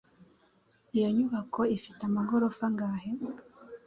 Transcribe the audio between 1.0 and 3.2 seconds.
nyubako ifite amagorofa angahe?